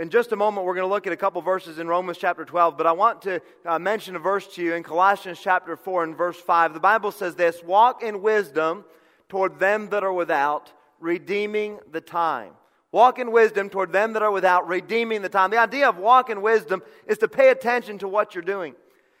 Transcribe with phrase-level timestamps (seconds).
[0.00, 2.46] In just a moment, we're going to look at a couple verses in Romans chapter
[2.46, 6.04] 12, but I want to uh, mention a verse to you in Colossians chapter 4
[6.04, 6.72] and verse 5.
[6.72, 8.86] The Bible says this Walk in wisdom
[9.28, 12.52] toward them that are without, redeeming the time.
[12.90, 15.50] Walk in wisdom toward them that are without, redeeming the time.
[15.50, 18.74] The idea of walk in wisdom is to pay attention to what you're doing.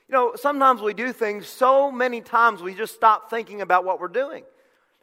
[0.08, 4.00] You know, sometimes we do things so many times we just stop thinking about what
[4.00, 4.44] we're doing.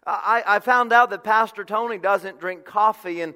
[0.06, 3.36] I, I found out that Pastor Tony doesn't drink coffee, and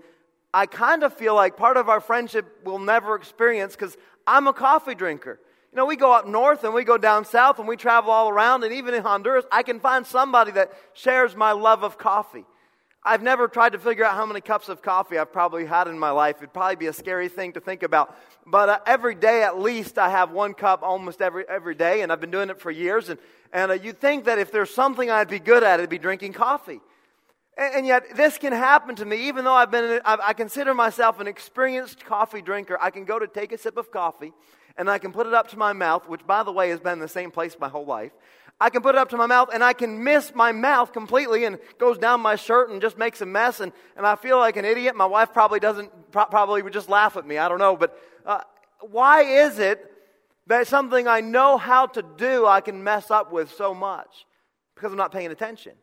[0.53, 3.97] I kind of feel like part of our friendship we'll never experience because
[4.27, 5.39] I'm a coffee drinker.
[5.71, 8.29] You know, we go up north and we go down south and we travel all
[8.29, 12.45] around, and even in Honduras, I can find somebody that shares my love of coffee.
[13.05, 15.99] I've never tried to figure out how many cups of coffee I've probably had in
[15.99, 16.37] my life.
[16.37, 18.15] It'd probably be a scary thing to think about.
[18.45, 22.11] But uh, every day, at least, I have one cup almost every, every day, and
[22.11, 23.09] I've been doing it for years.
[23.09, 23.19] And,
[23.51, 26.31] and uh, you'd think that if there's something I'd be good at, it'd be drinking
[26.31, 26.79] coffee.
[27.55, 31.19] And, yet, this can happen to me, even though I've been, I, I consider myself
[31.19, 32.77] an experienced coffee drinker.
[32.81, 34.33] I can go to take a sip of coffee,
[34.75, 36.97] and I can put it up to my mouth, which, by the way, has been
[36.99, 38.11] the same place my whole life.
[38.59, 41.45] I can put it up to my mouth and I can miss my mouth completely
[41.45, 44.57] and goes down my shirt and just makes a mess and, and I feel like
[44.57, 44.95] an idiot.
[44.95, 47.37] My wife probably doesn't, probably would just laugh at me.
[47.37, 47.75] I don't know.
[47.75, 48.41] But uh,
[48.79, 49.83] why is it
[50.47, 54.25] that something I know how to do I can mess up with so much?
[54.75, 55.73] Because I'm not paying attention.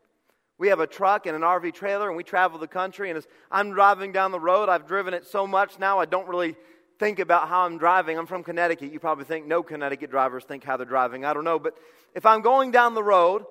[0.61, 3.27] We have a truck and an RV trailer and we travel the country and as
[3.49, 6.55] I'm driving down the road, I've driven it so much now I don't really
[6.99, 8.15] think about how I'm driving.
[8.15, 8.93] I'm from Connecticut.
[8.93, 11.25] You probably think no Connecticut drivers think how they're driving.
[11.25, 11.57] I don't know.
[11.57, 11.79] But
[12.13, 13.43] if I'm going down the road,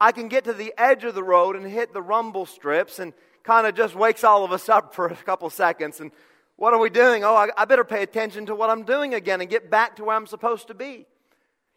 [0.00, 3.12] I can get to the edge of the road and hit the rumble strips and
[3.44, 6.00] kind of just wakes all of us up for a couple seconds.
[6.00, 6.10] And
[6.56, 7.22] what are we doing?
[7.22, 10.04] Oh, I, I better pay attention to what I'm doing again and get back to
[10.04, 11.06] where I'm supposed to be.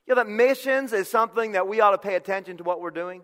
[0.07, 2.89] You know, that missions is something that we ought to pay attention to what we're
[2.89, 3.21] doing.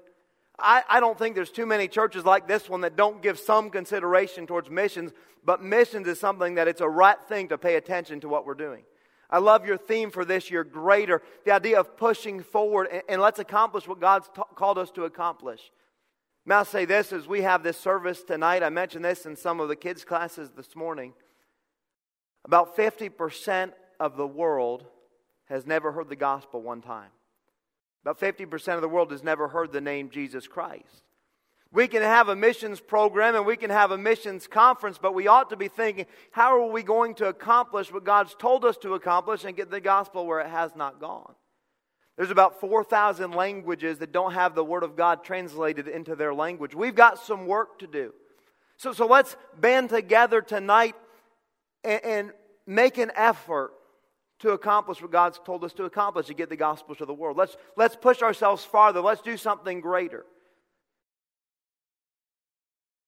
[0.58, 3.70] I, I, don't think there's too many churches like this one that don't give some
[3.70, 5.12] consideration towards missions,
[5.44, 8.54] but missions is something that it's a right thing to pay attention to what we're
[8.54, 8.84] doing.
[9.30, 11.22] I love your theme for this year, greater.
[11.46, 15.72] The idea of pushing forward and, and let's accomplish what God's called us to accomplish.
[16.46, 18.64] May I say this as we have this service tonight?
[18.64, 21.14] I mentioned this in some of the kids' classes this morning.
[22.46, 24.86] About 50% of the world
[25.46, 27.10] has never heard the gospel one time.
[28.06, 31.02] About 50% of the world has never heard the name Jesus Christ.
[31.72, 35.26] We can have a missions program and we can have a missions conference, but we
[35.28, 38.94] ought to be thinking, how are we going to accomplish what God's told us to
[38.94, 41.34] accomplish and get the gospel where it has not gone?
[42.16, 46.76] There's about 4,000 languages that don't have the Word of God translated into their language.
[46.76, 48.14] We've got some work to do.
[48.78, 50.96] So, so let's band together tonight
[51.84, 52.32] and, and
[52.68, 53.74] make an effort
[54.40, 57.38] to accomplish what God's told us to accomplish to get the gospel to the world.
[57.38, 59.02] Let's, let's push ourselves farther.
[59.02, 60.26] Let's do something greater.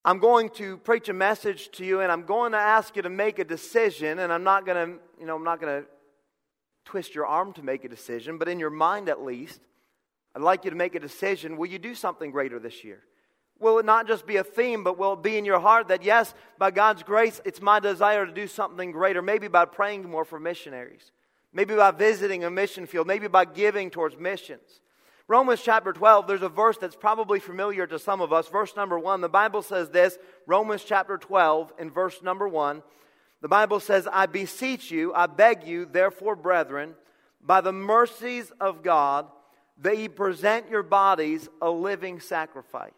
[0.05, 3.09] I'm going to preach a message to you and I'm going to ask you to
[3.09, 5.87] make a decision and I'm not going to, you know, I'm not going to
[6.85, 9.59] twist your arm to make a decision, but in your mind at least,
[10.33, 11.57] I'd like you to make a decision.
[11.57, 13.03] Will you do something greater this year?
[13.59, 16.03] Will it not just be a theme, but will it be in your heart that,
[16.03, 20.23] yes, by God's grace, it's my desire to do something greater, maybe by praying more
[20.23, 21.11] for missionaries?
[21.53, 24.81] Maybe by visiting a mission field, maybe by giving towards missions.
[25.27, 28.47] Romans chapter 12, there's a verse that's probably familiar to some of us.
[28.47, 32.81] Verse number 1, the Bible says this Romans chapter 12, in verse number 1,
[33.41, 36.95] the Bible says, I beseech you, I beg you, therefore, brethren,
[37.41, 39.27] by the mercies of God,
[39.79, 42.91] that ye present your bodies a living sacrifice.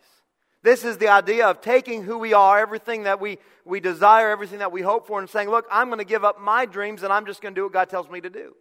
[0.62, 4.59] This is the idea of taking who we are, everything that we, we desire, everything
[4.59, 7.14] that we hope for, and saying, Look, I'm going to give up my dreams and
[7.14, 8.56] I'm just going to do what God tells me to do.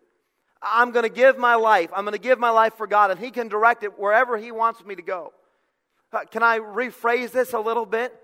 [0.63, 1.91] I'm going to give my life.
[1.95, 4.53] I'm going to give my life for God, and He can direct it wherever He
[4.53, 5.33] wants me to go.
[6.13, 8.15] Uh, can I rephrase this a little bit?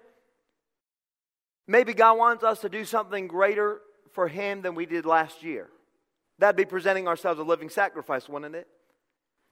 [1.67, 3.81] Maybe God wants us to do something greater
[4.13, 5.69] for Him than we did last year.
[6.39, 8.67] That'd be presenting ourselves a living sacrifice, wouldn't it?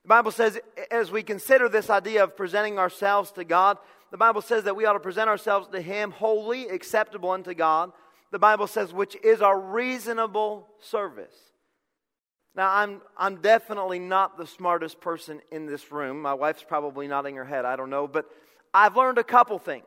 [0.03, 0.59] The Bible says,
[0.91, 3.79] as we consider this idea of presenting ourselves to God,
[4.13, 7.93] the Bible says that we ought to present ourselves to Him holy, acceptable unto God.
[8.31, 11.35] The Bible says, which is our reasonable service.
[12.55, 16.21] Now, I'm, I'm definitely not the smartest person in this room.
[16.21, 17.65] My wife's probably nodding her head.
[17.65, 18.07] I don't know.
[18.07, 18.27] But
[18.75, 19.87] I've learned a couple things.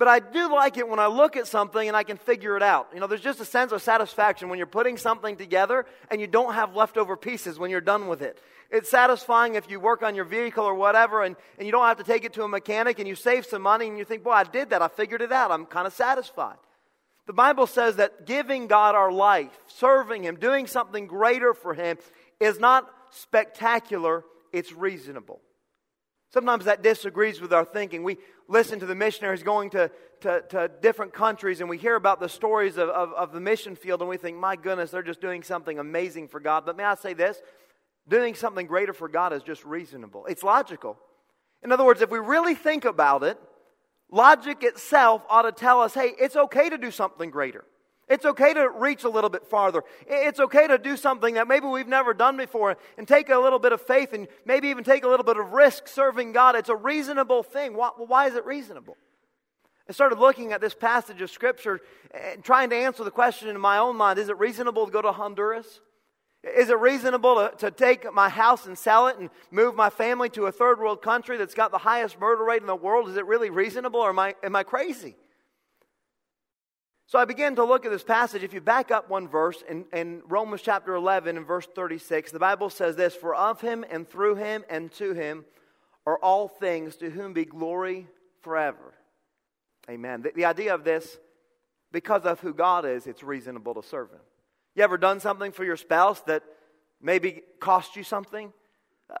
[0.00, 2.62] But I do like it when I look at something and I can figure it
[2.62, 2.88] out.
[2.94, 6.26] You know, there's just a sense of satisfaction when you're putting something together and you
[6.26, 8.40] don't have leftover pieces when you're done with it.
[8.70, 11.98] It's satisfying if you work on your vehicle or whatever and, and you don't have
[11.98, 14.30] to take it to a mechanic and you save some money and you think, boy,
[14.30, 14.80] I did that.
[14.80, 15.50] I figured it out.
[15.50, 16.56] I'm kind of satisfied.
[17.26, 21.98] The Bible says that giving God our life, serving Him, doing something greater for Him
[22.40, 25.42] is not spectacular, it's reasonable.
[26.32, 28.04] Sometimes that disagrees with our thinking.
[28.04, 28.18] We
[28.50, 32.28] listen to the missionaries going to, to, to different countries and we hear about the
[32.28, 35.42] stories of, of, of the mission field and we think, my goodness, they're just doing
[35.42, 36.66] something amazing for God.
[36.66, 37.40] But may I say this?
[38.08, 40.98] Doing something greater for God is just reasonable, it's logical.
[41.62, 43.38] In other words, if we really think about it,
[44.10, 47.64] logic itself ought to tell us hey, it's okay to do something greater.
[48.10, 49.84] It's okay to reach a little bit farther.
[50.04, 53.60] It's okay to do something that maybe we've never done before and take a little
[53.60, 56.56] bit of faith and maybe even take a little bit of risk serving God.
[56.56, 57.74] It's a reasonable thing.
[57.74, 58.96] Why, why is it reasonable?
[59.88, 61.80] I started looking at this passage of Scripture
[62.12, 65.02] and trying to answer the question in my own mind is it reasonable to go
[65.02, 65.80] to Honduras?
[66.42, 70.28] Is it reasonable to, to take my house and sell it and move my family
[70.30, 73.08] to a third world country that's got the highest murder rate in the world?
[73.08, 75.14] Is it really reasonable or am I, am I crazy?
[77.10, 78.44] So I began to look at this passage.
[78.44, 82.38] If you back up one verse in, in Romans chapter 11 and verse 36, the
[82.38, 85.44] Bible says this For of him and through him and to him
[86.06, 88.06] are all things, to whom be glory
[88.42, 88.94] forever.
[89.90, 90.22] Amen.
[90.22, 91.18] The, the idea of this,
[91.90, 94.20] because of who God is, it's reasonable to serve him.
[94.76, 96.44] You ever done something for your spouse that
[97.02, 98.52] maybe cost you something?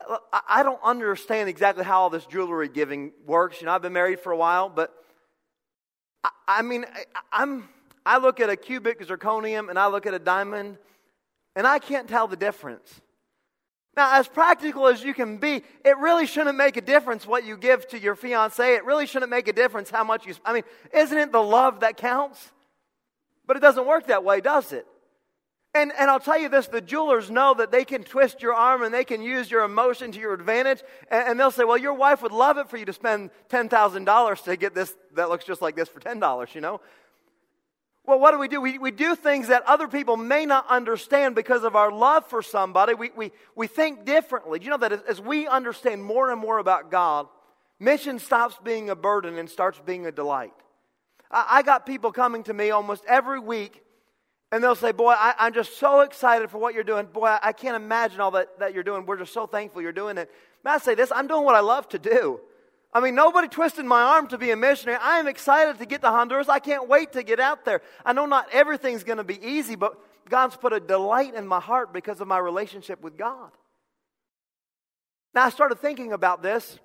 [0.08, 3.60] Uh, I don't understand exactly how all this jewelry giving works.
[3.60, 4.94] You know, I've been married for a while, but
[6.22, 7.02] I, I mean, I,
[7.32, 7.68] I'm
[8.04, 10.78] I look at a cubic zirconium and I look at a diamond,
[11.54, 13.00] and I can't tell the difference.
[13.96, 17.56] Now, as practical as you can be, it really shouldn't make a difference what you
[17.56, 18.74] give to your fiance.
[18.74, 20.34] It really shouldn't make a difference how much you.
[20.44, 20.62] I mean,
[20.94, 22.52] isn't it the love that counts?
[23.46, 24.86] But it doesn't work that way, does it?
[25.74, 28.82] And, and I'll tell you this the jewelers know that they can twist your arm
[28.82, 30.82] and they can use your emotion to your advantage.
[31.10, 34.44] And, and they'll say, well, your wife would love it for you to spend $10,000
[34.44, 36.80] to get this that looks just like this for $10, you know?
[38.06, 38.60] Well, what do we do?
[38.60, 42.42] We, we do things that other people may not understand because of our love for
[42.42, 42.94] somebody.
[42.94, 44.58] We, we, we think differently.
[44.58, 47.28] Do you know that as, as we understand more and more about God,
[47.78, 50.54] mission stops being a burden and starts being a delight?
[51.30, 53.82] I, I got people coming to me almost every week,
[54.50, 57.06] and they'll say, Boy, I, am just so excited for what you're doing.
[57.06, 59.04] Boy, I, I can't imagine all that, that you're doing.
[59.04, 60.30] We're just so thankful you're doing it.
[60.64, 61.12] May I say this?
[61.14, 62.40] I'm doing what I love to do.
[62.92, 64.98] I mean, nobody twisted my arm to be a missionary.
[65.00, 66.48] I am excited to get to Honduras.
[66.48, 67.82] I can't wait to get out there.
[68.04, 69.96] I know not everything's going to be easy, but
[70.28, 73.50] God's put a delight in my heart because of my relationship with God.
[75.34, 76.80] Now, I started thinking about this.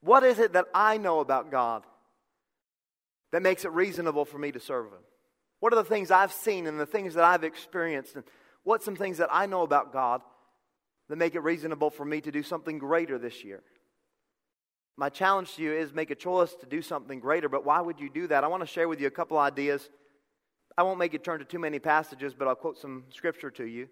[0.00, 1.82] What is it that I know about God
[3.32, 5.04] that makes it reasonable for me to serve Him?
[5.60, 8.14] What are the things I've seen and the things that I've experienced?
[8.14, 8.24] And
[8.62, 10.22] what's some things that I know about God
[11.08, 13.62] that make it reasonable for me to do something greater this year?
[14.96, 18.00] My challenge to you is make a choice to do something greater, but why would
[18.00, 18.44] you do that?
[18.44, 19.90] I want to share with you a couple ideas.
[20.78, 23.64] I won't make it turn to too many passages, but I'll quote some scripture to
[23.64, 23.88] you.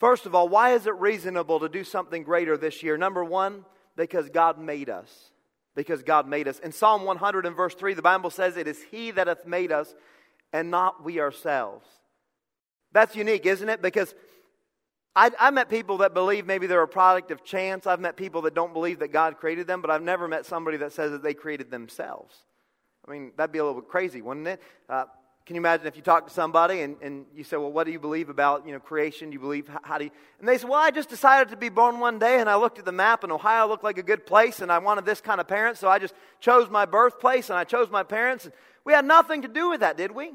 [0.00, 2.98] First of all, why is it reasonable to do something greater this year?
[2.98, 3.64] Number one,
[3.96, 5.30] because God made us.
[5.74, 6.58] Because God made us.
[6.58, 9.72] In Psalm 100 and verse 3, the Bible says, It is He that hath made
[9.72, 9.94] us,
[10.52, 11.86] and not we ourselves.
[12.92, 13.82] That's unique, isn't it?
[13.82, 14.14] Because
[15.16, 17.86] I, I met people that believe maybe they're a product of chance.
[17.86, 20.76] I've met people that don't believe that God created them, but I've never met somebody
[20.78, 22.34] that says that they created themselves.
[23.06, 24.60] I mean, that'd be a little bit crazy, wouldn't it?
[24.88, 25.04] Uh,
[25.46, 27.92] can you imagine if you talk to somebody and, and you say, Well, what do
[27.92, 29.28] you believe about you know, creation?
[29.28, 30.10] Do you believe, how, how do you?
[30.40, 32.78] And they say, Well, I just decided to be born one day and I looked
[32.78, 35.40] at the map and Ohio looked like a good place and I wanted this kind
[35.40, 38.46] of parents, so I just chose my birthplace and I chose my parents.
[38.46, 40.32] And we had nothing to do with that, did we?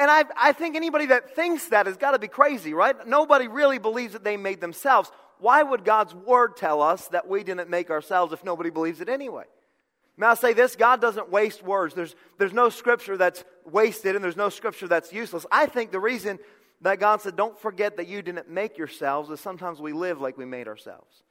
[0.00, 3.06] And I, I think anybody that thinks that has got to be crazy, right?
[3.06, 5.12] Nobody really believes that they made themselves.
[5.40, 9.10] Why would God's word tell us that we didn't make ourselves if nobody believes it
[9.10, 9.44] anyway?
[10.16, 10.74] May I say this?
[10.74, 11.92] God doesn't waste words.
[11.92, 15.44] There's, there's no scripture that's wasted and there's no scripture that's useless.
[15.52, 16.38] I think the reason
[16.80, 20.38] that God said, don't forget that you didn't make yourselves is sometimes we live like
[20.38, 21.22] we made ourselves.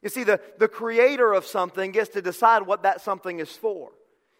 [0.00, 3.90] You see, the, the creator of something gets to decide what that something is for.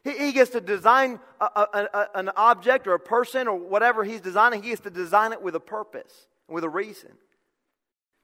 [0.07, 4.05] He, he gets to design a, a, a, an object or a person or whatever
[4.05, 7.11] he's designing, he gets to design it with a purpose with a reason.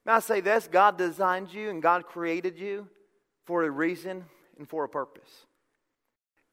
[0.07, 0.69] May I say this?
[0.71, 2.89] God designed you and God created you
[3.47, 4.25] for a reason
[4.59, 5.29] and for a purpose.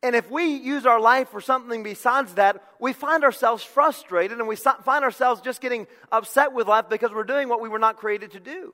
[0.01, 4.47] And if we use our life for something besides that, we find ourselves frustrated and
[4.47, 7.97] we find ourselves just getting upset with life because we're doing what we were not
[7.97, 8.73] created to do.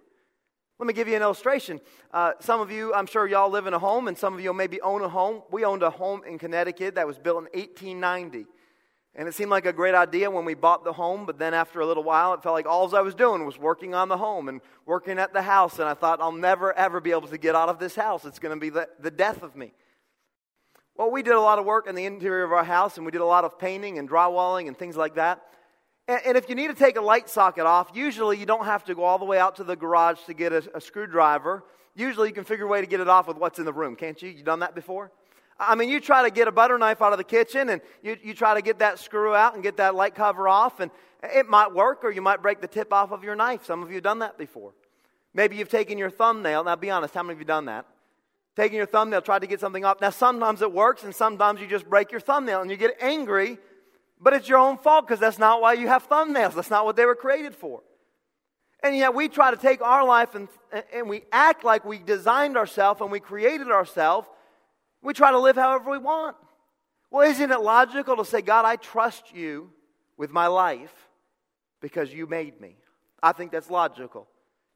[0.77, 1.79] Let me give you an illustration.
[2.11, 4.53] Uh, some of you, I'm sure y'all live in a home, and some of you
[4.53, 5.41] maybe own a home.
[5.49, 8.45] We owned a home in Connecticut that was built in 1890.
[9.17, 11.79] And it seemed like a great idea when we bought the home, but then after
[11.79, 14.49] a little while, it felt like all I was doing was working on the home
[14.49, 15.79] and working at the house.
[15.79, 18.25] And I thought, I'll never, ever be able to get out of this house.
[18.25, 19.71] It's going to be the, the death of me.
[20.97, 23.13] Well, we did a lot of work in the interior of our house, and we
[23.13, 25.41] did a lot of painting and drywalling and things like that.
[26.07, 28.83] And, and if you need to take a light socket off, usually you don't have
[28.85, 31.63] to go all the way out to the garage to get a, a screwdriver.
[31.95, 33.95] Usually you can figure a way to get it off with what's in the room,
[33.95, 34.29] can't you?
[34.29, 35.11] You done that before?
[35.57, 38.17] I mean, you try to get a butter knife out of the kitchen and you,
[38.21, 40.91] you try to get that screw out and get that light cover off, and
[41.23, 43.65] it might work or you might break the tip off of your knife.
[43.65, 44.73] Some of you have done that before.
[45.33, 46.63] Maybe you've taken your thumbnail.
[46.63, 47.85] Now, be honest, how many of you done that?
[48.55, 49.99] Taking your thumbnail, tried to get something off.
[49.99, 53.57] Now, sometimes it works and sometimes you just break your thumbnail and you get angry,
[54.25, 56.55] but it's your own fault because that's not why you have thumbnails.
[56.55, 57.81] That's not what they were created for.
[58.83, 60.49] And yet we try to take our life and,
[60.93, 64.27] and we act like we designed ourselves and we created ourselves
[65.05, 66.35] we try to live however we want.
[67.11, 69.69] Well, isn't it logical to say, God, I trust you
[70.17, 70.93] with my life
[71.79, 72.75] because you made me?
[73.21, 74.27] I think that's logical.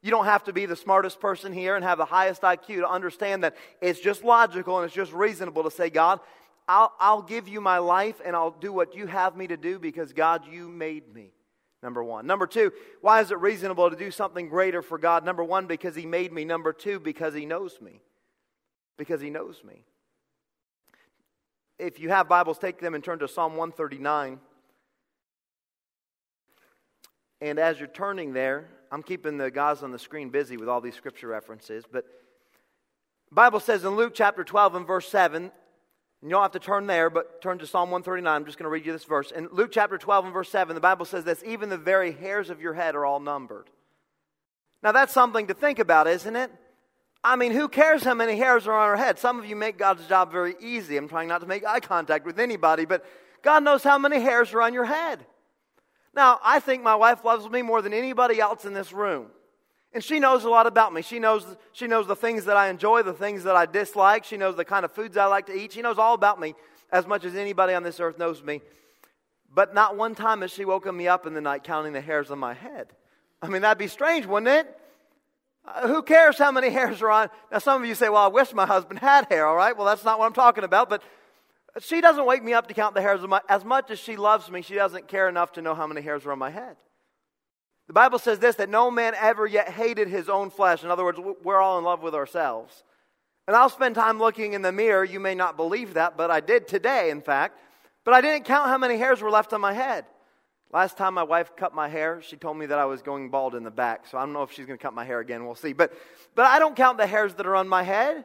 [0.02, 2.88] You don't have to be the smartest person here and have the highest IQ to
[2.88, 6.20] understand that it's just logical and it's just reasonable to say, God,
[6.70, 9.78] I'll, I'll give you my life and I'll do what you have me to do
[9.78, 11.32] because, God, you made me.
[11.82, 12.26] Number one.
[12.26, 15.24] Number two, why is it reasonable to do something greater for God?
[15.24, 16.44] Number one, because He made me.
[16.44, 18.02] Number two, because He knows me.
[18.98, 19.84] Because He knows me
[21.80, 24.38] if you have Bibles, take them and turn to Psalm 139.
[27.40, 30.80] And as you're turning there, I'm keeping the guys on the screen busy with all
[30.80, 31.84] these scripture references.
[31.90, 32.04] But
[33.32, 35.50] Bible says in Luke chapter 12 and verse 7,
[36.22, 38.34] you don't have to turn there, but turn to Psalm 139.
[38.34, 39.30] I'm just going to read you this verse.
[39.30, 42.50] In Luke chapter 12 and verse 7, the Bible says this even the very hairs
[42.50, 43.70] of your head are all numbered.
[44.82, 46.50] Now, that's something to think about, isn't it?
[47.22, 49.18] I mean, who cares how many hairs are on our head?
[49.18, 50.96] Some of you make God's job very easy.
[50.96, 53.04] I'm trying not to make eye contact with anybody, but
[53.42, 55.24] God knows how many hairs are on your head.
[56.14, 59.26] Now, I think my wife loves me more than anybody else in this room.
[59.92, 61.02] And she knows a lot about me.
[61.02, 64.24] She knows, she knows the things that I enjoy, the things that I dislike.
[64.24, 65.72] She knows the kind of foods I like to eat.
[65.72, 66.54] She knows all about me
[66.92, 68.60] as much as anybody on this earth knows me.
[69.52, 72.30] But not one time has she woken me up in the night counting the hairs
[72.30, 72.88] on my head.
[73.42, 74.78] I mean, that'd be strange, wouldn't it?
[75.64, 77.30] Uh, who cares how many hairs are on?
[77.50, 79.76] Now, some of you say, well, I wish my husband had hair, all right?
[79.76, 81.02] Well, that's not what I'm talking about, but
[81.80, 83.20] she doesn't wake me up to count the hairs.
[83.22, 86.00] My, as much as she loves me, she doesn't care enough to know how many
[86.00, 86.76] hairs are on my head.
[87.90, 90.84] The Bible says this that no man ever yet hated his own flesh.
[90.84, 92.84] In other words, we're all in love with ourselves.
[93.48, 95.02] And I'll spend time looking in the mirror.
[95.02, 97.58] You may not believe that, but I did today, in fact.
[98.04, 100.04] But I didn't count how many hairs were left on my head.
[100.72, 103.56] Last time my wife cut my hair, she told me that I was going bald
[103.56, 104.06] in the back.
[104.06, 105.44] So I don't know if she's going to cut my hair again.
[105.44, 105.72] We'll see.
[105.72, 105.92] But,
[106.36, 108.24] but I don't count the hairs that are on my head.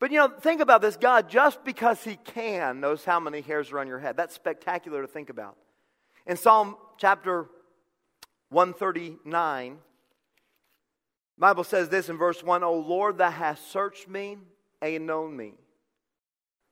[0.00, 3.72] But you know, think about this God, just because He can, knows how many hairs
[3.72, 4.18] are on your head.
[4.18, 5.56] That's spectacular to think about.
[6.26, 7.46] In Psalm chapter
[8.50, 9.78] 139,
[11.38, 14.38] Bible says this in verse 1 O Lord, thou hast searched me
[14.80, 15.54] and known me.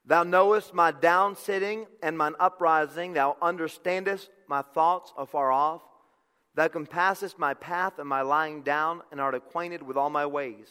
[0.07, 3.15] Thou knowest my down sitting and mine uprising.
[3.15, 5.83] Thou understandest my thoughts afar off.
[6.55, 10.69] Thou compassest my path and my lying down, and art acquainted with all my ways.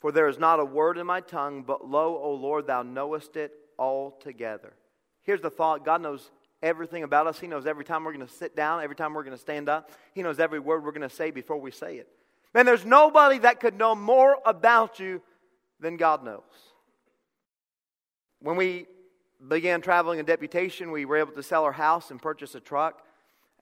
[0.00, 3.36] For there is not a word in my tongue, but lo, O Lord, thou knowest
[3.36, 4.72] it altogether.
[5.22, 6.30] Here's the thought God knows
[6.62, 7.38] everything about us.
[7.38, 9.68] He knows every time we're going to sit down, every time we're going to stand
[9.68, 9.90] up.
[10.14, 12.08] He knows every word we're going to say before we say it.
[12.54, 15.20] Man, there's nobody that could know more about you
[15.80, 16.42] than God knows.
[18.40, 18.86] When we
[19.46, 23.02] began traveling in deputation, we were able to sell our house and purchase a truck.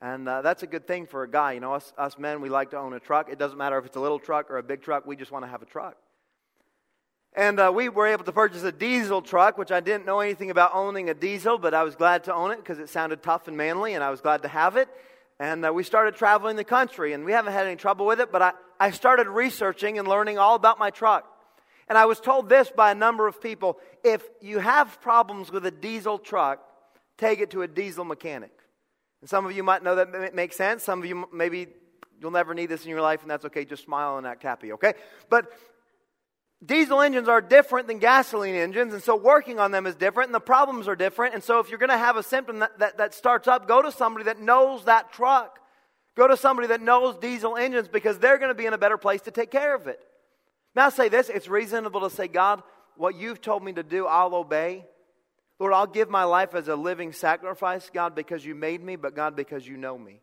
[0.00, 1.52] And uh, that's a good thing for a guy.
[1.52, 3.28] You know, us, us men, we like to own a truck.
[3.30, 5.44] It doesn't matter if it's a little truck or a big truck, we just want
[5.44, 5.96] to have a truck.
[7.36, 10.50] And uh, we were able to purchase a diesel truck, which I didn't know anything
[10.50, 13.48] about owning a diesel, but I was glad to own it because it sounded tough
[13.48, 14.88] and manly, and I was glad to have it.
[15.40, 18.30] And uh, we started traveling the country, and we haven't had any trouble with it,
[18.30, 21.28] but I, I started researching and learning all about my truck.
[21.88, 25.66] And I was told this by a number of people if you have problems with
[25.66, 26.60] a diesel truck,
[27.18, 28.52] take it to a diesel mechanic.
[29.20, 30.84] And some of you might know that it makes sense.
[30.84, 31.66] Some of you maybe
[32.20, 33.64] you'll never need this in your life, and that's okay.
[33.64, 34.94] Just smile and act happy, okay?
[35.28, 35.52] But
[36.64, 40.34] diesel engines are different than gasoline engines, and so working on them is different, and
[40.34, 41.34] the problems are different.
[41.34, 43.82] And so if you're going to have a symptom that, that, that starts up, go
[43.82, 45.58] to somebody that knows that truck.
[46.16, 48.96] Go to somebody that knows diesel engines because they're going to be in a better
[48.96, 49.98] place to take care of it.
[50.74, 52.62] Now, I say this it's reasonable to say, God,
[52.96, 54.84] what you've told me to do, I'll obey.
[55.58, 59.14] Lord, I'll give my life as a living sacrifice, God, because you made me, but
[59.14, 60.20] God, because you know me.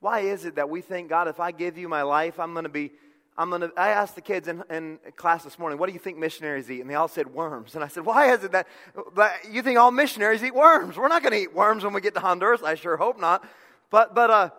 [0.00, 2.64] Why is it that we think, God, if I give you my life, I'm going
[2.64, 2.92] to be,
[3.36, 6.18] I'm to, I asked the kids in, in class this morning, what do you think
[6.18, 6.80] missionaries eat?
[6.80, 7.74] And they all said worms.
[7.74, 8.68] And I said, why is it that,
[9.14, 10.96] but you think all missionaries eat worms?
[10.96, 12.62] We're not going to eat worms when we get to Honduras.
[12.62, 13.44] I sure hope not.
[13.90, 14.50] But, but, uh,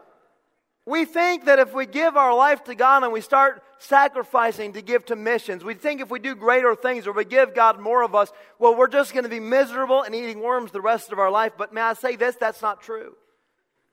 [0.85, 4.83] we think that if we give our life to God and we start sacrificing to
[4.83, 8.03] give to missions, we think if we do greater things or we give God more
[8.03, 11.17] of us, well, we're just going to be miserable and eating worms the rest of
[11.17, 11.53] our life.
[11.57, 12.35] But may I say this?
[12.35, 13.15] That's not true.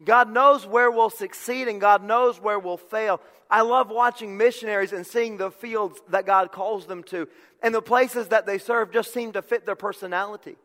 [0.05, 3.21] God knows where we'll succeed and God knows where we'll fail.
[3.51, 7.29] I love watching missionaries and seeing the fields that God calls them to.
[7.63, 10.57] And the places that they serve just seem to fit their personality.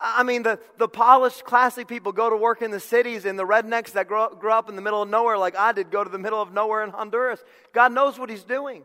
[0.00, 3.46] I mean, the, the polished, classy people go to work in the cities, and the
[3.46, 6.10] rednecks that grow, grow up in the middle of nowhere, like I did, go to
[6.10, 7.42] the middle of nowhere in Honduras.
[7.72, 8.82] God knows what He's doing.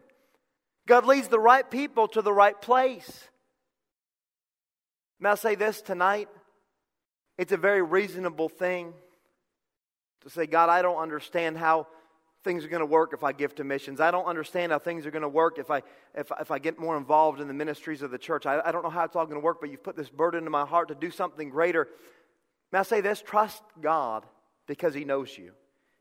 [0.87, 3.27] God leads the right people to the right place.
[5.19, 6.29] May I say this tonight?
[7.39, 8.93] It's a very reasonable thing
[10.27, 11.87] to say, God, I don't understand how
[12.43, 14.01] things are going to work if I give to missions.
[14.01, 15.81] I don't understand how things are going to work if I,
[16.13, 18.45] if, if I get more involved in the ministries of the church.
[18.45, 20.45] I, I don't know how it's all going to work, but you've put this burden
[20.45, 21.87] in my heart to do something greater.
[22.73, 23.21] May I say this?
[23.21, 24.25] Trust God
[24.67, 25.53] because He knows you.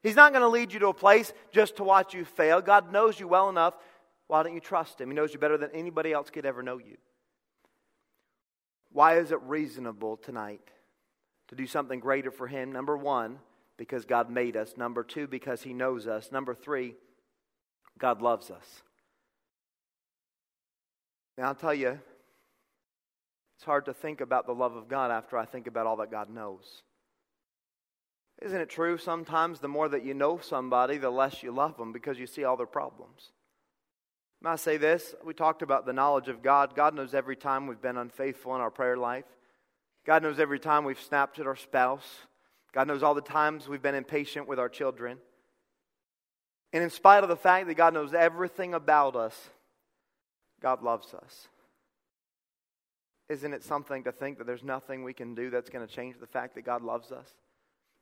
[0.02, 2.60] He's not going to lead you to a place just to watch you fail.
[2.60, 3.74] God knows you well enough.
[4.26, 5.08] Why don't you trust Him?
[5.08, 6.96] He knows you better than anybody else could ever know you.
[8.90, 10.68] Why is it reasonable tonight
[11.48, 12.72] to do something greater for Him?
[12.72, 13.38] Number one,
[13.76, 14.74] because God made us.
[14.76, 16.30] Number two, because He knows us.
[16.32, 16.94] Number three,
[17.98, 18.82] God loves us.
[21.36, 21.98] Now, I'll tell you,
[23.56, 26.10] it's hard to think about the love of God after I think about all that
[26.10, 26.82] God knows.
[28.42, 28.98] Isn't it true?
[28.98, 32.44] Sometimes the more that you know somebody, the less you love them because you see
[32.44, 33.32] all their problems.
[34.42, 35.14] May I say this?
[35.24, 36.76] We talked about the knowledge of God.
[36.76, 39.24] God knows every time we've been unfaithful in our prayer life.
[40.04, 42.06] God knows every time we've snapped at our spouse.
[42.72, 45.18] God knows all the times we've been impatient with our children.
[46.72, 49.50] And in spite of the fact that God knows everything about us,
[50.60, 51.48] God loves us.
[53.28, 56.18] Isn't it something to think that there's nothing we can do that's going to change
[56.20, 57.28] the fact that God loves us?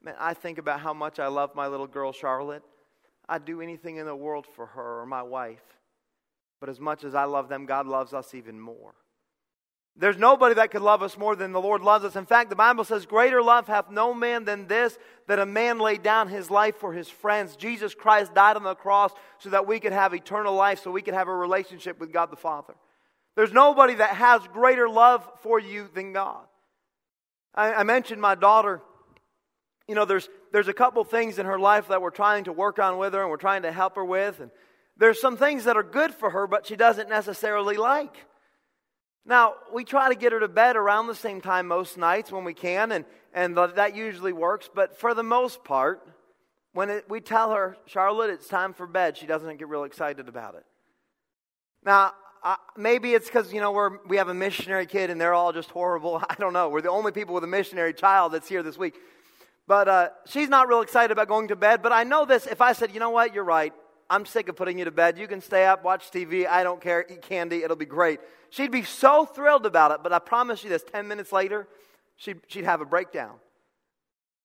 [0.02, 2.62] Man, I think about how much I love my little girl, Charlotte.
[3.28, 5.62] I'd do anything in the world for her or my wife.
[6.60, 8.94] But as much as I love them, God loves us even more.
[9.96, 12.16] There's nobody that could love us more than the Lord loves us.
[12.16, 14.98] In fact, the Bible says, Greater love hath no man than this,
[15.28, 17.54] that a man laid down his life for his friends.
[17.54, 21.02] Jesus Christ died on the cross so that we could have eternal life, so we
[21.02, 22.74] could have a relationship with God the Father.
[23.36, 26.44] There's nobody that has greater love for you than God.
[27.54, 28.80] I, I mentioned my daughter.
[29.86, 32.80] You know, there's, there's a couple things in her life that we're trying to work
[32.80, 34.40] on with her and we're trying to help her with.
[34.40, 34.50] And
[34.96, 38.26] there's some things that are good for her, but she doesn't necessarily like.
[39.26, 42.44] Now, we try to get her to bed around the same time most nights when
[42.44, 44.68] we can, and, and that usually works.
[44.72, 46.06] But for the most part,
[46.74, 50.28] when it, we tell her, Charlotte, it's time for bed, she doesn't get real excited
[50.28, 50.64] about it.
[51.84, 55.32] Now, uh, maybe it's because, you know, we're, we have a missionary kid and they're
[55.32, 56.22] all just horrible.
[56.28, 56.68] I don't know.
[56.68, 58.94] We're the only people with a missionary child that's here this week.
[59.66, 61.80] But uh, she's not real excited about going to bed.
[61.80, 62.46] But I know this.
[62.46, 63.72] If I said, you know what, you're right.
[64.10, 65.18] I'm sick of putting you to bed.
[65.18, 66.46] You can stay up, watch TV.
[66.46, 67.04] I don't care.
[67.08, 67.62] Eat candy.
[67.62, 68.20] It'll be great.
[68.50, 70.00] She'd be so thrilled about it.
[70.02, 71.66] But I promise you this 10 minutes later,
[72.16, 73.36] she'd, she'd have a breakdown.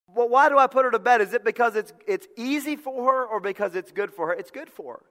[0.07, 1.21] Well, why do I put her to bed?
[1.21, 4.33] Is it because it's, it's easy for her or because it's good for her?
[4.33, 5.01] It's good for her.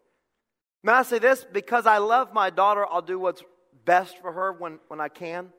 [0.83, 1.47] May I say this?
[1.51, 3.43] Because I love my daughter, I'll do what's
[3.85, 5.51] best for her when, when I can.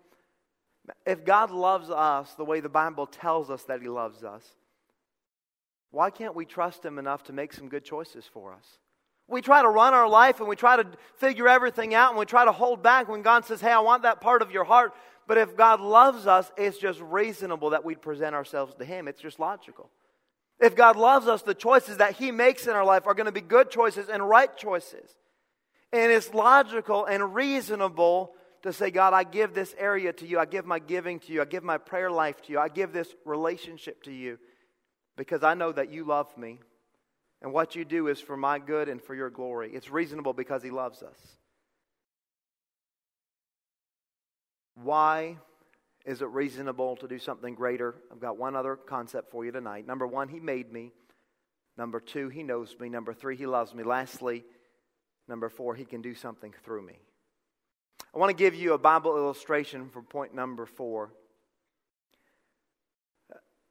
[1.06, 4.44] If God loves us the way the Bible tells us that He loves us,
[5.92, 8.66] why can't we trust Him enough to make some good choices for us?
[9.28, 12.26] We try to run our life and we try to figure everything out and we
[12.26, 14.94] try to hold back when God says, Hey, I want that part of your heart.
[15.28, 19.08] But if God loves us, it's just reasonable that we present ourselves to Him.
[19.08, 19.90] It's just logical.
[20.60, 23.32] If God loves us, the choices that He makes in our life are going to
[23.32, 25.12] be good choices and right choices.
[25.94, 30.38] And it's logical and reasonable to say, God, I give this area to you.
[30.38, 31.42] I give my giving to you.
[31.42, 32.60] I give my prayer life to you.
[32.60, 34.38] I give this relationship to you
[35.20, 36.60] because I know that you love me.
[37.42, 39.70] And what you do is for my good and for your glory.
[39.74, 41.18] It's reasonable because He loves us.
[44.76, 45.36] Why
[46.06, 47.96] is it reasonable to do something greater?
[48.10, 49.86] I've got one other concept for you tonight.
[49.86, 50.94] Number one, He made me.
[51.78, 52.88] Number two, He knows me.
[52.88, 53.84] Number three, He loves me.
[53.84, 54.46] Lastly,
[55.28, 56.98] number four, He can do something through me.
[58.16, 61.12] I want to give you a Bible illustration for point number four.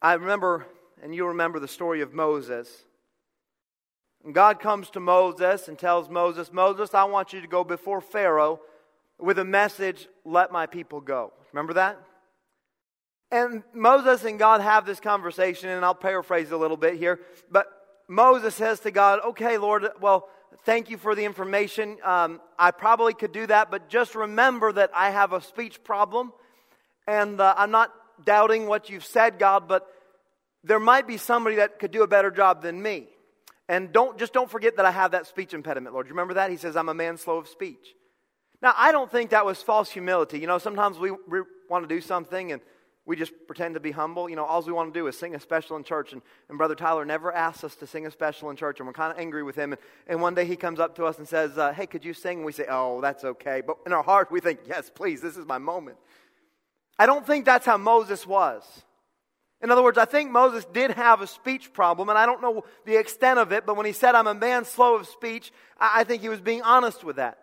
[0.02, 0.66] I remember
[1.02, 2.84] and you remember the story of Moses.
[4.24, 8.00] And God comes to Moses and tells Moses, Moses, I want you to go before
[8.00, 8.60] Pharaoh
[9.18, 11.32] with a message, let my people go.
[11.52, 11.98] Remember that?
[13.30, 17.20] And Moses and God have this conversation, and I'll paraphrase a little bit here.
[17.50, 17.66] But
[18.08, 20.28] Moses says to God, Okay, Lord, well,
[20.64, 21.98] thank you for the information.
[22.04, 26.32] Um, I probably could do that, but just remember that I have a speech problem.
[27.06, 27.92] And uh, I'm not
[28.24, 29.86] doubting what you've said, God, but
[30.64, 33.06] there might be somebody that could do a better job than me.
[33.68, 36.06] And don't just don't forget that I have that speech impediment, Lord.
[36.06, 36.50] You remember that?
[36.50, 37.94] He says, I'm a man slow of speech.
[38.60, 40.40] Now, I don't think that was false humility.
[40.40, 42.60] You know, sometimes we, we want to do something and
[43.08, 44.28] we just pretend to be humble.
[44.28, 46.12] You know, all we want to do is sing a special in church.
[46.12, 48.92] And, and Brother Tyler never asks us to sing a special in church, and we're
[48.92, 49.72] kind of angry with him.
[49.72, 52.12] And, and one day he comes up to us and says, uh, Hey, could you
[52.12, 52.38] sing?
[52.38, 53.62] And we say, Oh, that's okay.
[53.66, 55.96] But in our heart, we think, Yes, please, this is my moment.
[56.98, 58.62] I don't think that's how Moses was.
[59.60, 62.64] In other words, I think Moses did have a speech problem, and I don't know
[62.86, 66.04] the extent of it, but when he said, I'm a man slow of speech, I
[66.04, 67.38] think he was being honest with that.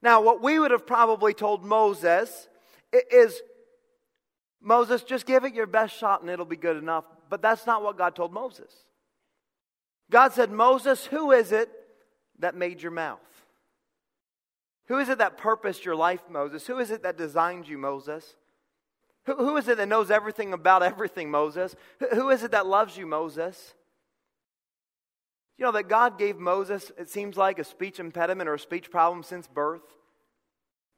[0.00, 2.48] Now, what we would have probably told Moses
[2.92, 3.40] is
[4.60, 7.04] Moses, just give it your best shot and it'll be good enough.
[7.28, 8.72] But that's not what God told Moses.
[10.10, 11.68] God said, Moses, who is it
[12.38, 13.20] that made your mouth?
[14.86, 16.66] Who is it that purposed your life, Moses?
[16.66, 18.36] Who is it that designed you, Moses?
[19.26, 21.76] Who, who is it that knows everything about everything, Moses?
[22.00, 23.74] Who, who is it that loves you, Moses?
[25.58, 28.90] You know that God gave Moses, it seems like, a speech impediment or a speech
[28.90, 29.82] problem since birth.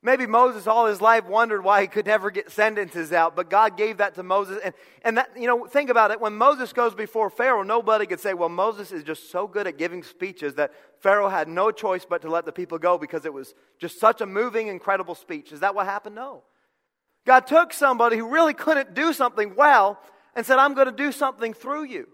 [0.00, 3.76] Maybe Moses all his life wondered why he could never get sentences out, but God
[3.76, 4.58] gave that to Moses.
[4.64, 6.20] And, and that, you know, think about it.
[6.20, 9.76] When Moses goes before Pharaoh, nobody could say, well, Moses is just so good at
[9.76, 13.34] giving speeches that Pharaoh had no choice but to let the people go because it
[13.34, 15.50] was just such a moving, incredible speech.
[15.50, 16.14] Is that what happened?
[16.14, 16.44] No.
[17.28, 20.00] God took somebody who really couldn't do something well
[20.34, 22.08] and said, I'm going to do something through you.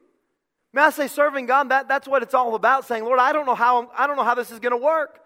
[0.72, 3.46] May I say, serving God, that, that's what it's all about, saying, Lord, I don't
[3.46, 5.20] know how, I don't know how this is going to work.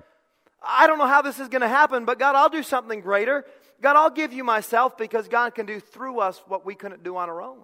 [0.62, 3.46] I don't know how this is going to happen, but God, I'll do something greater.
[3.81, 7.16] God, I'll give you myself because God can do through us what we couldn't do
[7.16, 7.61] on our own.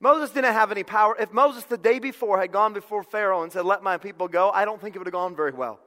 [0.00, 1.14] Moses didn't have any power.
[1.20, 4.48] If Moses the day before had gone before Pharaoh and said, Let my people go,
[4.48, 5.80] I don't think it would have gone very well.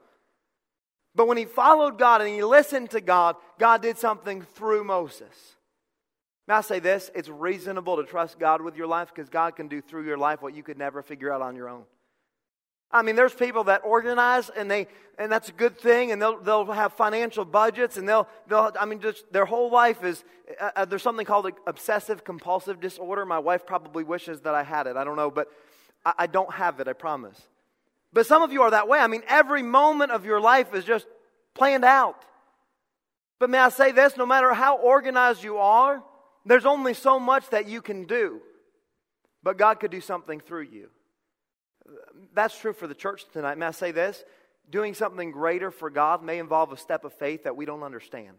[1.16, 5.56] But when he followed God and he listened to God, God did something through Moses.
[6.48, 7.12] May I say this?
[7.14, 10.42] It's reasonable to trust God with your life because God can do through your life
[10.42, 11.84] what you could never figure out on your own.
[12.92, 14.88] I mean, there's people that organize and they,
[15.20, 18.86] and that's a good thing, and they'll, they'll have financial budgets, and they'll, they'll, I
[18.86, 20.24] mean, just their whole life is,
[20.60, 23.26] uh, uh there's something called obsessive compulsive disorder.
[23.26, 24.96] My wife probably wishes that I had it.
[24.98, 25.50] I don't know, but
[26.04, 27.40] I, I don't have it, I promise.
[28.12, 29.00] But some of you are that way.
[29.00, 31.06] I mean, every moment of your life is just
[31.54, 32.26] planned out.
[33.40, 36.04] But may I say this no matter how organized you are,
[36.46, 38.42] there's only so much that you can do.
[39.44, 40.90] But God could do something through you
[42.34, 43.58] that's true for the church tonight.
[43.58, 44.24] May I say this?
[44.70, 48.38] Doing something greater for God may involve a step of faith that we don't understand.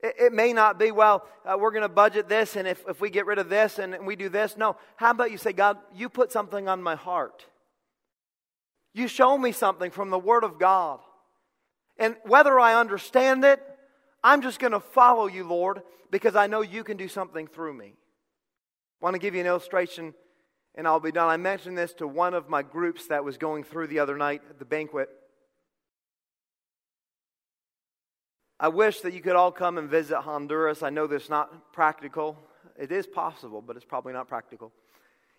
[0.00, 3.00] It, it may not be, well, uh, we're going to budget this, and if, if
[3.00, 4.56] we get rid of this and we do this.
[4.56, 4.76] No.
[4.96, 7.44] How about you say, God, you put something on my heart?
[8.94, 11.00] You show me something from the Word of God.
[11.98, 13.60] And whether I understand it,
[14.22, 17.74] I'm just going to follow you, Lord, because I know you can do something through
[17.74, 17.94] me.
[19.00, 20.14] I want to give you an illustration
[20.74, 21.28] and I'll be done.
[21.28, 24.42] I mentioned this to one of my groups that was going through the other night
[24.48, 25.08] at the banquet.
[28.60, 30.82] I wish that you could all come and visit Honduras.
[30.82, 32.36] I know that's not practical.
[32.76, 34.72] It is possible, but it's probably not practical.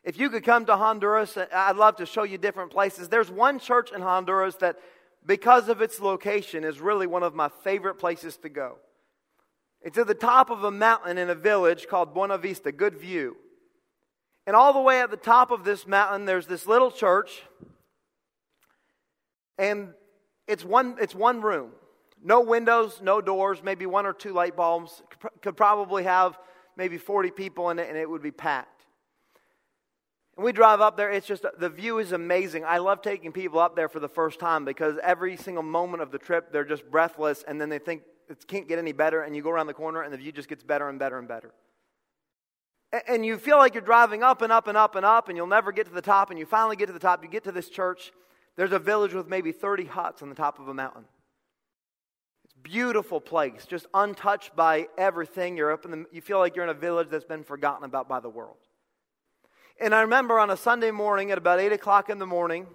[0.04, 3.10] If you could come to Honduras, uh, I'd love to show you different places.
[3.10, 4.78] There's one church in Honduras that,
[5.26, 8.78] because of its location, is really one of my favorite places to go.
[9.82, 13.38] It's at the top of a mountain in a village called Buena Vista, Good View.
[14.46, 17.44] And all the way at the top of this mountain, there's this little church.
[19.58, 19.94] And
[20.48, 21.72] it's one, it's one room.
[22.24, 25.04] No windows, no doors, maybe one or two light bulbs.
[25.42, 26.38] Could probably have
[26.76, 28.79] maybe 40 people in it, and it would be packed.
[30.40, 32.64] And we drive up there, it's just, the view is amazing.
[32.64, 36.12] I love taking people up there for the first time because every single moment of
[36.12, 39.36] the trip, they're just breathless, and then they think it can't get any better, and
[39.36, 41.52] you go around the corner, and the view just gets better and better and better
[43.08, 45.46] and you feel like you're driving up and up and up and up, and you'll
[45.46, 47.52] never get to the top, and you finally get to the top, you get to
[47.52, 48.14] this church.
[48.56, 51.04] There's a village with maybe 30 huts on the top of a mountain.
[52.46, 55.58] It's a beautiful place, just untouched by everything.
[55.58, 58.08] You're up in the, you feel like you're in a village that's been forgotten about
[58.08, 58.58] by the world.
[59.82, 62.68] And I remember on a Sunday morning at about 8 o'clock in the morning,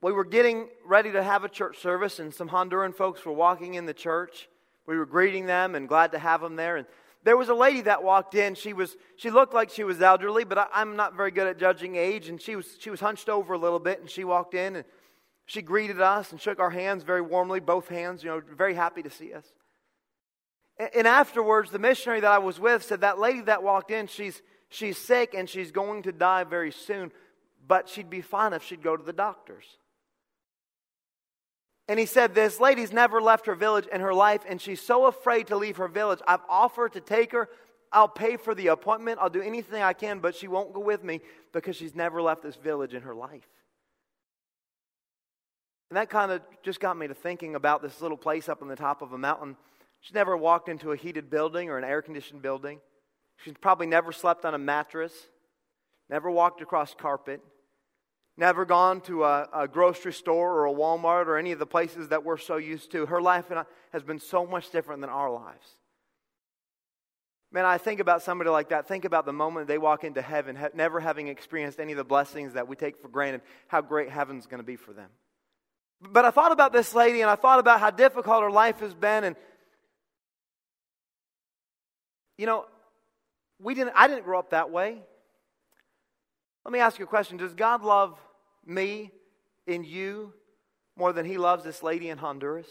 [0.00, 3.74] we were getting ready to have a church service, and some Honduran folks were walking
[3.74, 4.48] in the church.
[4.88, 6.76] We were greeting them and glad to have them there.
[6.76, 6.86] And
[7.22, 8.56] there was a lady that walked in.
[8.56, 11.58] She was she looked like she was elderly, but I, am not very good at
[11.58, 12.28] judging age.
[12.28, 14.84] And she was she was hunched over a little bit, and she walked in and
[15.46, 18.24] she greeted us and shook our hands very warmly, both hands.
[18.24, 19.44] You know, very happy to see us.
[20.78, 24.08] And, and afterwards, the missionary that I was with said that lady that walked in,
[24.08, 27.12] she's she's sick and she's going to die very soon,
[27.66, 29.64] but she'd be fine if she'd go to the doctors.
[31.88, 35.06] And he said, This lady's never left her village in her life, and she's so
[35.06, 36.20] afraid to leave her village.
[36.26, 37.48] I've offered to take her.
[37.92, 39.18] I'll pay for the appointment.
[39.20, 41.20] I'll do anything I can, but she won't go with me
[41.52, 43.46] because she's never left this village in her life.
[45.90, 48.68] And that kind of just got me to thinking about this little place up on
[48.68, 49.56] the top of a mountain
[50.02, 52.80] She's never walked into a heated building or an air conditioned building.
[53.38, 55.12] She's probably never slept on a mattress,
[56.08, 57.40] never walked across carpet,
[58.36, 62.08] never gone to a, a, grocery store or a Walmart or any of the places
[62.08, 63.06] that we're so used to.
[63.06, 63.46] Her life
[63.92, 65.66] has been so much different than our lives.
[67.52, 68.88] Man, I think about somebody like that.
[68.88, 72.54] Think about the moment they walk into heaven, never having experienced any of the blessings
[72.54, 75.10] that we take for granted, how great heaven's going to be for them.
[76.00, 78.94] But I thought about this lady and I thought about how difficult her life has
[78.94, 79.24] been.
[79.24, 79.36] And,
[82.38, 82.64] you know,
[83.62, 84.98] we didn't, I didn't grow up that way.
[86.64, 88.18] Let me ask you a question Does God love
[88.66, 89.10] me
[89.66, 90.32] and you
[90.96, 92.68] more than he loves this lady in Honduras?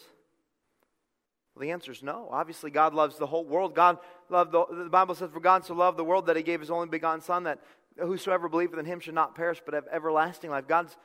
[1.56, 2.30] Well, the answer is no.
[2.32, 3.76] Obviously, God loves the whole world.
[3.76, 3.98] God
[4.30, 6.72] loved the, the Bible says, For God so loved the world that he gave his
[6.72, 7.60] only begotten Son, that
[7.98, 10.68] whosoever believeth in him should not perish but have everlasting life.
[10.68, 10.96] God's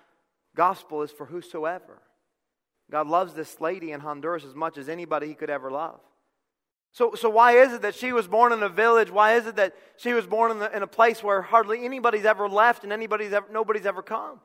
[0.54, 2.00] gospel is for whosoever.
[2.90, 6.00] God loves this lady in Honduras as much as anybody he could ever love.
[6.96, 9.10] So, so why is it that she was born in a village?
[9.10, 12.24] Why is it that she was born in, the, in a place where hardly anybody's
[12.24, 14.40] ever left and anybody's ever, nobody's ever come?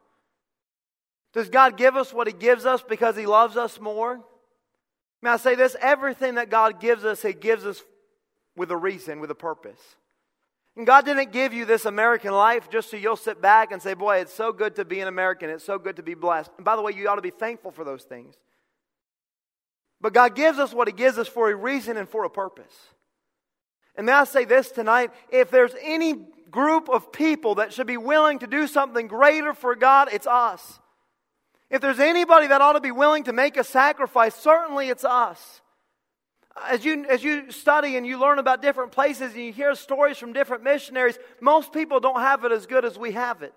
[1.32, 4.20] Does God give us what He gives us because He loves us more?
[5.22, 5.78] May I say this?
[5.80, 7.82] Everything that God gives us, He gives us
[8.58, 9.80] with a reason, with a purpose.
[10.76, 13.94] And God didn't give you this American life just so you'll sit back and say,
[13.94, 15.50] Boy, it's so good to be an American.
[15.50, 16.52] It's so good to be blessed.
[16.58, 18.36] And by the way, you ought to be thankful for those things.
[20.02, 22.74] But God gives us what He gives us for a reason and for a purpose.
[23.96, 26.16] And may I say this tonight if there's any
[26.50, 30.80] group of people that should be willing to do something greater for God, it's us.
[31.70, 35.62] If there's anybody that ought to be willing to make a sacrifice, certainly it's us.
[36.68, 40.18] As you, as you study and you learn about different places and you hear stories
[40.18, 43.54] from different missionaries, most people don't have it as good as we have it.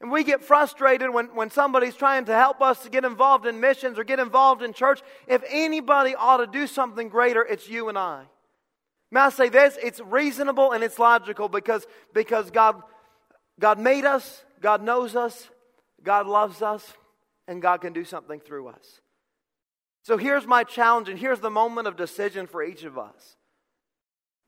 [0.00, 3.58] And we get frustrated when, when somebody's trying to help us to get involved in
[3.58, 5.00] missions or get involved in church.
[5.26, 8.24] If anybody ought to do something greater, it's you and I.
[9.10, 9.76] May I say this?
[9.82, 11.84] It's reasonable and it's logical because,
[12.14, 12.80] because God,
[13.58, 15.48] God made us, God knows us,
[16.02, 16.92] God loves us,
[17.48, 19.00] and God can do something through us.
[20.04, 23.36] So here's my challenge, and here's the moment of decision for each of us.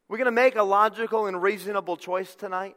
[0.08, 2.76] We're going to make a logical and reasonable choice tonight.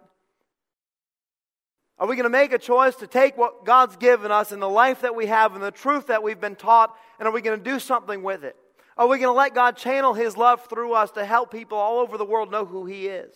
[2.00, 4.70] Are we going to make a choice to take what God's given us and the
[4.70, 7.58] life that we have and the truth that we've been taught, and are we going
[7.58, 8.56] to do something with it?
[8.98, 12.00] Are we going to let God channel His love through us to help people all
[12.00, 13.34] over the world know who He is?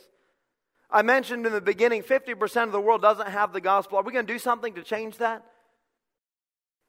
[0.90, 4.00] I mentioned in the beginning 50% of the world doesn't have the gospel.
[4.00, 5.44] Are we going to do something to change that?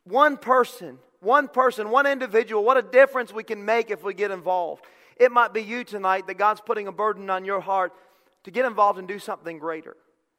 [0.04, 4.30] One person, one person, one individual, what a difference we can make if we get
[4.30, 4.84] involved.
[5.16, 7.92] It might be you tonight that God's putting a burden on your heart
[8.44, 9.96] to get involved and do something greater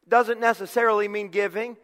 [0.10, 1.78] doesn't necessarily mean giving.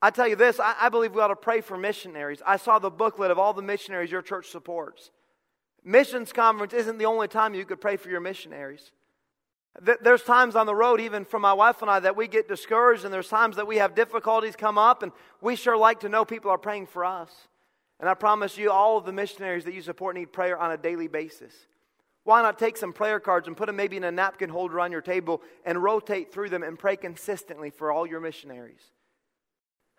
[0.00, 2.42] I tell you this, I, I, believe we ought to pray for missionaries.
[2.44, 5.10] I saw the booklet of all the missionaries your church supports.
[5.84, 8.90] Missions conference isn't the only time you could pray for your missionaries.
[9.80, 13.04] There's times on the road, even for my wife and I, that we get discouraged,
[13.04, 16.24] and there's times that we have difficulties come up, and we sure like to know
[16.24, 17.30] people are praying for us.
[17.98, 20.76] And I promise you, all of the missionaries that you support need prayer on a
[20.76, 21.54] daily basis.
[22.24, 24.92] Why not take some prayer cards and put them maybe in a napkin holder on
[24.92, 28.92] your table and rotate through them and pray consistently for all your missionaries?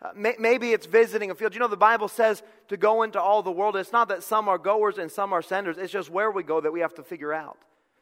[0.01, 1.53] Uh, may, maybe it's visiting a field.
[1.53, 3.75] You know, the Bible says to go into all the world.
[3.75, 6.61] It's not that some are goers and some are senders, it's just where we go
[6.61, 7.57] that we have to figure out.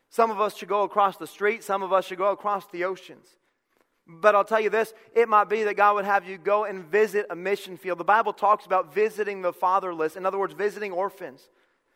[0.10, 2.84] Some of us should go across the street, some of us should go across the
[2.84, 3.28] oceans.
[4.08, 6.84] But I'll tell you this it might be that God would have you go and
[6.86, 7.98] visit a mission field.
[7.98, 11.50] The Bible talks about visiting the fatherless, in other words, visiting orphans.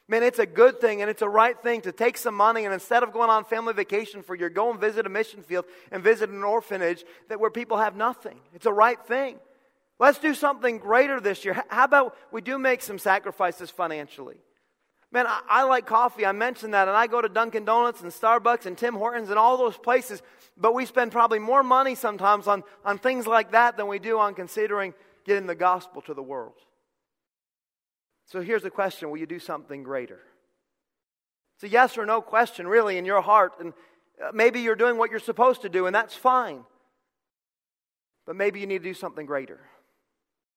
[0.07, 2.73] Man, it's a good thing and it's a right thing to take some money and
[2.73, 6.03] instead of going on family vacation for your, go and visit a mission field and
[6.03, 8.39] visit an orphanage that where people have nothing.
[8.53, 9.39] It's a right thing.
[9.97, 11.63] Let's do something greater this year.
[11.69, 14.37] How about we do make some sacrifices financially?
[15.11, 16.25] Man, I, I like coffee.
[16.25, 19.39] I mentioned that, and I go to Dunkin' Donuts and Starbucks and Tim Hortons and
[19.39, 20.21] all those places,
[20.57, 24.19] but we spend probably more money sometimes on, on things like that than we do
[24.19, 26.55] on considering getting the gospel to the world.
[28.25, 30.19] So here's the question Will you do something greater?
[31.55, 33.53] It's a yes or no question, really, in your heart.
[33.59, 33.73] And
[34.21, 36.65] uh, maybe you're doing what you're supposed to do, and that's fine.
[38.25, 39.59] But maybe you need to do something greater.